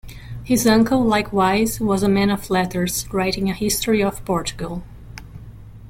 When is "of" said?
2.31-2.49, 4.01-4.25